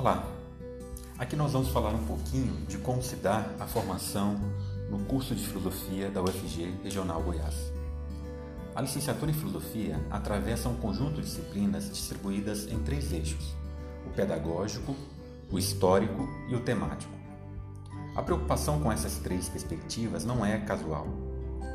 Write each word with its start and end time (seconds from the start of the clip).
Olá, 0.00 0.26
aqui 1.18 1.36
nós 1.36 1.52
vamos 1.52 1.68
falar 1.68 1.90
um 1.90 2.06
pouquinho 2.06 2.54
de 2.66 2.78
como 2.78 3.02
se 3.02 3.16
dá 3.16 3.44
a 3.60 3.66
formação 3.66 4.40
no 4.88 5.00
curso 5.00 5.34
de 5.34 5.46
Filosofia 5.46 6.08
da 6.08 6.22
UFG 6.22 6.74
Regional 6.82 7.22
Goiás. 7.22 7.70
A 8.74 8.80
licenciatura 8.80 9.30
em 9.30 9.34
Filosofia 9.34 10.00
atravessa 10.10 10.70
um 10.70 10.76
conjunto 10.76 11.16
de 11.16 11.26
disciplinas 11.26 11.90
distribuídas 11.90 12.66
em 12.72 12.78
três 12.78 13.12
eixos: 13.12 13.54
o 14.06 14.10
pedagógico, 14.16 14.96
o 15.52 15.58
histórico 15.58 16.26
e 16.48 16.54
o 16.54 16.60
temático. 16.60 17.12
A 18.16 18.22
preocupação 18.22 18.80
com 18.80 18.90
essas 18.90 19.18
três 19.18 19.50
perspectivas 19.50 20.24
não 20.24 20.42
é 20.42 20.56
casual, 20.60 21.08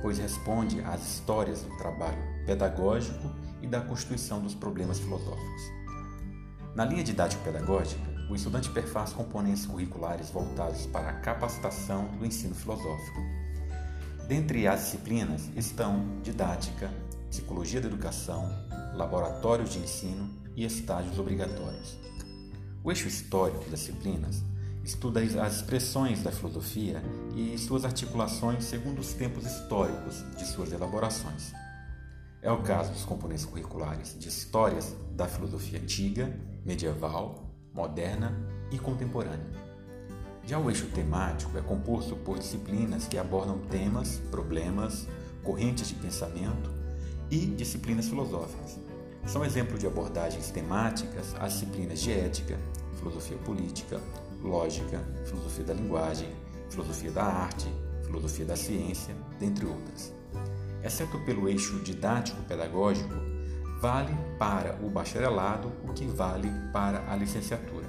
pois 0.00 0.16
responde 0.16 0.80
às 0.80 1.06
histórias 1.06 1.60
do 1.60 1.76
trabalho 1.76 2.22
pedagógico 2.46 3.30
e 3.60 3.66
da 3.66 3.82
constituição 3.82 4.40
dos 4.40 4.54
problemas 4.54 4.98
filosóficos. 4.98 5.84
Na 6.74 6.86
linha 6.86 7.04
didático-pedagógica, 7.04 8.13
o 8.28 8.34
estudante 8.34 8.70
perfaz 8.70 9.12
componentes 9.12 9.66
curriculares 9.66 10.30
voltados 10.30 10.86
para 10.86 11.10
a 11.10 11.20
capacitação 11.20 12.06
do 12.18 12.24
ensino 12.24 12.54
filosófico. 12.54 13.20
Dentre 14.26 14.66
as 14.66 14.80
disciplinas 14.80 15.50
estão 15.54 16.20
didática, 16.22 16.90
psicologia 17.28 17.80
da 17.80 17.88
educação, 17.88 18.48
laboratórios 18.94 19.70
de 19.70 19.78
ensino 19.78 20.30
e 20.56 20.64
estágios 20.64 21.18
obrigatórios. 21.18 21.98
O 22.82 22.90
eixo 22.90 23.08
histórico 23.08 23.68
das 23.70 23.80
disciplinas 23.80 24.42
estuda 24.84 25.20
as 25.20 25.56
expressões 25.56 26.22
da 26.22 26.30
filosofia 26.30 27.02
e 27.34 27.56
suas 27.58 27.84
articulações 27.84 28.64
segundo 28.64 28.98
os 29.00 29.12
tempos 29.14 29.44
históricos 29.46 30.24
de 30.36 30.46
suas 30.46 30.72
elaborações. 30.72 31.52
É 32.40 32.50
o 32.50 32.62
caso 32.62 32.92
dos 32.92 33.04
componentes 33.04 33.46
curriculares 33.46 34.16
de 34.18 34.28
histórias 34.28 34.94
da 35.12 35.26
filosofia 35.26 35.80
antiga, 35.80 36.38
medieval, 36.64 37.43
moderna 37.74 38.32
e 38.70 38.78
contemporânea. 38.78 39.64
Já 40.46 40.58
o 40.58 40.70
eixo 40.70 40.86
temático 40.86 41.58
é 41.58 41.60
composto 41.60 42.14
por 42.16 42.38
disciplinas 42.38 43.08
que 43.08 43.18
abordam 43.18 43.58
temas, 43.58 44.20
problemas, 44.30 45.08
correntes 45.42 45.88
de 45.88 45.94
pensamento 45.94 46.70
e 47.30 47.38
disciplinas 47.46 48.08
filosóficas. 48.08 48.78
São 49.26 49.44
exemplos 49.44 49.80
de 49.80 49.86
abordagens 49.86 50.50
temáticas 50.50 51.34
as 51.40 51.54
disciplinas 51.54 52.00
de 52.00 52.12
ética, 52.12 52.58
filosofia 52.98 53.38
política, 53.38 54.00
lógica, 54.42 55.02
filosofia 55.24 55.64
da 55.64 55.74
linguagem, 55.74 56.28
filosofia 56.68 57.10
da 57.10 57.24
arte, 57.24 57.66
filosofia 58.04 58.44
da 58.44 58.56
ciência, 58.56 59.14
dentre 59.40 59.64
outras. 59.66 60.12
Exceto 60.82 61.18
pelo 61.20 61.48
eixo 61.48 61.78
didático-pedagógico, 61.80 63.33
vale 63.84 64.16
para 64.38 64.78
o 64.82 64.88
bacharelado 64.88 65.70
o 65.86 65.92
que 65.92 66.06
vale 66.06 66.50
para 66.72 67.04
a 67.06 67.14
licenciatura. 67.14 67.84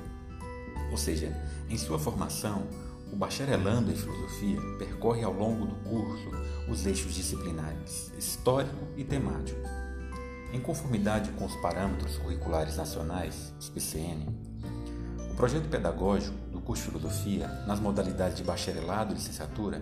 Ou 0.92 0.98
seja, 0.98 1.34
em 1.70 1.78
sua 1.78 1.98
formação, 1.98 2.68
o 3.14 3.16
bacharelando 3.16 3.90
em 3.90 3.96
filosofia 3.96 4.60
percorre 4.78 5.24
ao 5.24 5.32
longo 5.32 5.66
do 5.66 5.76
curso 5.90 6.30
os 6.68 6.86
eixos 6.86 7.14
disciplinares 7.14 8.12
histórico 8.18 8.86
e 8.98 9.06
temático. 9.06 9.62
Em 10.52 10.60
conformidade 10.60 11.32
com 11.32 11.46
os 11.46 11.56
parâmetros 11.62 12.18
curriculares 12.18 12.76
nacionais, 12.76 13.54
os 13.58 13.70
PCN, 13.70 14.28
o 15.32 15.36
projeto 15.36 15.70
pedagógico 15.70 16.36
do 16.52 16.60
curso 16.60 16.84
de 16.84 16.90
filosofia, 16.90 17.48
nas 17.66 17.80
modalidades 17.80 18.36
de 18.36 18.44
bacharelado 18.44 19.14
e 19.14 19.16
licenciatura, 19.16 19.82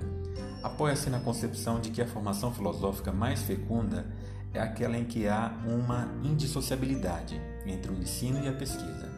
apoia-se 0.62 1.10
na 1.10 1.20
concepção 1.20 1.80
de 1.80 1.90
que 1.90 2.04
a 2.04 2.08
formação 2.08 2.54
filosófica 2.54 3.12
mais 3.12 3.42
fecunda 3.42 4.06
é 4.54 4.60
aquela 4.60 4.98
em 4.98 5.06
que 5.06 5.28
há 5.28 5.52
uma 5.66 6.08
indissociabilidade 6.24 7.40
entre 7.66 7.92
o 7.92 7.96
ensino 7.96 8.44
e 8.44 8.48
a 8.48 8.54
pesquisa. 8.54 9.12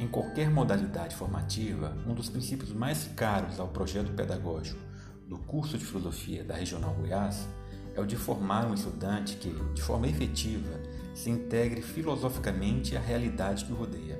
Em 0.00 0.08
qualquer 0.08 0.50
modalidade 0.50 1.14
formativa, 1.14 1.96
um 2.06 2.14
dos 2.14 2.28
princípios 2.28 2.72
mais 2.72 3.08
caros 3.14 3.60
ao 3.60 3.68
projeto 3.68 4.12
pedagógico 4.12 4.80
do 5.28 5.38
curso 5.38 5.78
de 5.78 5.84
filosofia 5.84 6.42
da 6.42 6.54
Regional 6.54 6.94
Goiás 6.94 7.46
é 7.94 8.00
o 8.00 8.06
de 8.06 8.16
formar 8.16 8.66
um 8.66 8.74
estudante 8.74 9.36
que, 9.36 9.50
de 9.74 9.82
forma 9.82 10.08
efetiva, 10.08 10.80
se 11.14 11.30
integre 11.30 11.82
filosoficamente 11.82 12.96
à 12.96 13.00
realidade 13.00 13.64
que 13.64 13.72
o 13.72 13.76
rodeia 13.76 14.18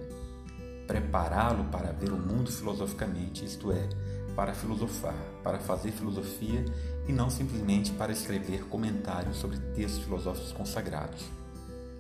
prepará-lo 0.87 1.65
para 1.65 1.93
ver 1.93 2.13
o 2.13 2.19
mundo 2.19 2.51
filosoficamente, 2.51 3.45
isto 3.45 3.73
é, 3.73 3.89
para 4.35 4.55
filosofar, 4.55 5.17
para 5.43 5.59
fazer 5.59 5.93
filosofia 5.93 6.65
e 7.07 7.13
não 7.13 7.29
simplesmente 7.31 7.93
para 7.93 8.13
escrever 8.13 8.65
comentários 8.65 9.37
sobre 9.37 9.59
textos 9.75 10.05
filosóficos 10.05 10.53
consagrados. 10.53 11.25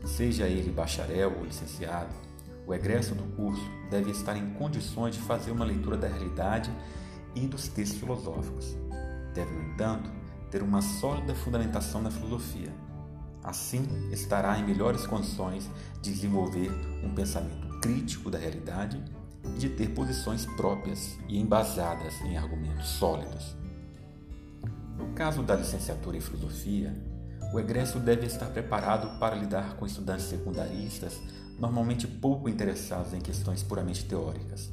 Seja 0.04 0.47
ele 0.47 0.71
bacharel 0.71 1.37
ou 1.37 1.44
licenciado, 1.44 2.12
o 2.66 2.75
egresso 2.75 3.15
do 3.15 3.25
curso 3.37 3.65
deve 3.91 4.10
estar 4.10 4.37
em 4.37 4.50
condições 4.54 5.15
de 5.15 5.21
fazer 5.21 5.50
uma 5.50 5.65
leitura 5.65 5.97
da 5.97 6.09
realidade 6.09 6.71
e 7.34 7.47
dos 7.47 7.69
textos 7.69 7.98
filosóficos. 7.98 8.76
Deve, 9.34 9.53
no 9.53 9.72
entanto, 9.72 10.10
ter 10.50 10.62
uma 10.62 10.82
sólida 10.82 11.34
fundamentação 11.34 12.03
na 12.03 12.10
filosofia. 12.10 12.72
Assim, 13.42 13.84
estará 14.12 14.56
em 14.59 14.65
melhores 14.65 15.06
condições 15.06 15.69
de 16.00 16.12
desenvolver 16.12 16.71
um 17.03 17.12
pensamento 17.12 17.81
crítico 17.81 18.31
da 18.31 18.38
realidade 18.38 19.03
de 19.58 19.69
ter 19.69 19.91
posições 19.91 20.47
próprias 20.47 21.19
e 21.28 21.38
embasadas 21.38 22.20
em 22.22 22.36
argumentos 22.36 22.88
sólidos. 22.88 23.56
No 24.97 25.08
caso 25.14 25.42
da 25.42 25.54
licenciatura 25.54 26.16
em 26.16 26.20
filosofia, 26.20 26.94
o 27.53 27.60
egresso 27.60 27.98
deve 27.98 28.26
estar 28.26 28.47
preparado 28.47 29.19
para 29.19 29.36
lidar 29.36 29.76
com 29.76 29.84
estudantes 29.84 30.26
secundaristas, 30.26 31.20
normalmente 31.58 32.06
pouco 32.06 32.48
interessados 32.48 33.12
em 33.12 33.20
questões 33.20 33.62
puramente 33.62 34.04
teóricas. 34.04 34.70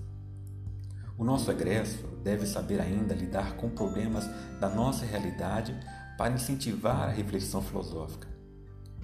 O 1.18 1.24
nosso 1.24 1.51
egresso 1.51 2.07
deve 2.24 2.46
saber 2.46 2.80
ainda 2.80 3.13
lidar 3.13 3.57
com 3.57 3.69
problemas 3.69 4.25
da 4.59 4.69
nossa 4.69 5.06
realidade 5.06 5.78
para 6.18 6.34
incentivar 6.34 7.09
a 7.09 7.12
reflexão 7.12 7.62
filosófica 7.62 8.28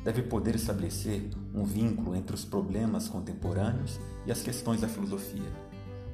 deve 0.06 0.22
poder 0.22 0.54
estabelecer 0.54 1.28
um 1.52 1.64
vínculo 1.64 2.16
entre 2.16 2.36
os 2.36 2.46
problemas 2.46 3.10
contemporâneos 3.10 4.00
e 4.24 4.32
as 4.32 4.44
questões 4.44 4.82
da 4.82 4.88
filosofia, 4.88 5.52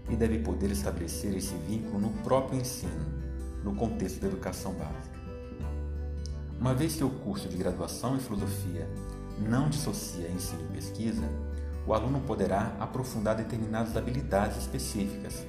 e 0.09 0.15
deve 0.15 0.39
poder 0.39 0.71
estabelecer 0.71 1.35
esse 1.35 1.53
vínculo 1.67 1.99
no 1.99 2.09
próprio 2.23 2.57
ensino, 2.57 3.05
no 3.65 3.75
contexto 3.75 4.21
da 4.21 4.27
educação 4.27 4.73
básica. 4.73 5.19
Uma 6.57 6.73
vez 6.73 6.95
que 6.95 7.03
o 7.03 7.09
curso 7.09 7.49
de 7.49 7.57
graduação 7.57 8.15
em 8.15 8.19
filosofia 8.19 8.87
não 9.37 9.69
dissocia 9.69 10.29
ensino 10.29 10.61
e 10.69 10.73
pesquisa, 10.73 11.27
o 11.85 11.93
aluno 11.93 12.21
poderá 12.21 12.73
aprofundar 12.79 13.35
determinadas 13.35 13.97
habilidades 13.97 14.57
específicas 14.57 15.45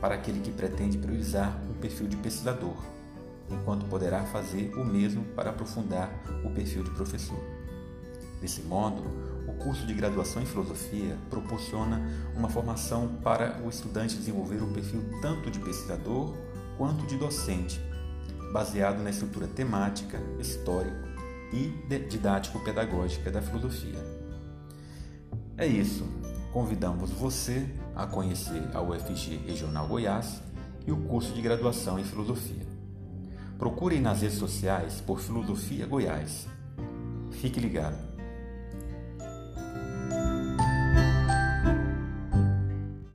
para 0.00 0.14
aquele 0.14 0.40
que 0.40 0.50
pretende 0.50 0.96
priorizar 0.96 1.60
um 1.68 1.74
perfil 1.74 2.08
de 2.08 2.16
pesquisador, 2.16 2.76
enquanto 3.50 3.84
poderá 3.84 4.24
fazer 4.24 4.72
o 4.76 4.84
mesmo 4.84 5.24
para 5.36 5.50
aprofundar 5.50 6.10
o 6.42 6.50
perfil 6.50 6.84
de 6.84 6.90
professor. 6.90 7.61
Desse 8.42 8.60
modo, 8.62 9.04
o 9.46 9.52
curso 9.52 9.86
de 9.86 9.94
graduação 9.94 10.42
em 10.42 10.46
filosofia 10.46 11.16
proporciona 11.30 12.02
uma 12.36 12.48
formação 12.48 13.06
para 13.22 13.62
o 13.64 13.68
estudante 13.68 14.16
desenvolver 14.16 14.60
o 14.60 14.66
perfil 14.66 15.00
tanto 15.22 15.48
de 15.48 15.60
pesquisador 15.60 16.34
quanto 16.76 17.06
de 17.06 17.16
docente, 17.16 17.80
baseado 18.52 19.00
na 19.00 19.10
estrutura 19.10 19.46
temática, 19.46 20.20
histórico 20.40 21.08
e 21.52 21.68
didático-pedagógica 22.08 23.30
da 23.30 23.40
filosofia. 23.40 24.04
É 25.56 25.64
isso. 25.64 26.04
Convidamos 26.52 27.10
você 27.10 27.66
a 27.94 28.06
conhecer 28.06 28.62
a 28.74 28.82
UFG 28.82 29.36
Regional 29.46 29.86
Goiás 29.86 30.42
e 30.84 30.90
o 30.90 30.96
curso 30.96 31.32
de 31.32 31.40
graduação 31.40 31.96
em 31.96 32.04
filosofia. 32.04 32.66
Procure 33.56 34.00
nas 34.00 34.20
redes 34.20 34.38
sociais 34.38 35.00
por 35.00 35.20
Filosofia 35.20 35.86
Goiás. 35.86 36.48
Fique 37.30 37.60
ligado. 37.60 38.11